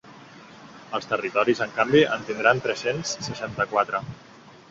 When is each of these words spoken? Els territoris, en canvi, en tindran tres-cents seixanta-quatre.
Els 0.99 1.09
territoris, 1.11 1.61
en 1.65 1.75
canvi, 1.75 2.01
en 2.15 2.25
tindran 2.29 2.63
tres-cents 2.65 3.11
seixanta-quatre. 3.27 4.01